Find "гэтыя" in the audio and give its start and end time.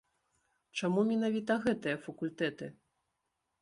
1.69-2.03